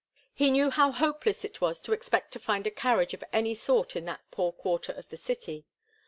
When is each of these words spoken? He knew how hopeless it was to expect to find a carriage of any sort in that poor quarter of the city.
He 0.33 0.49
knew 0.49 0.71
how 0.71 0.91
hopeless 0.93 1.45
it 1.45 1.61
was 1.61 1.79
to 1.81 1.93
expect 1.93 2.31
to 2.33 2.39
find 2.39 2.65
a 2.65 2.71
carriage 2.71 3.13
of 3.13 3.23
any 3.31 3.53
sort 3.53 3.95
in 3.95 4.05
that 4.05 4.21
poor 4.31 4.51
quarter 4.51 4.91
of 4.93 5.07
the 5.09 5.15
city. 5.17 5.67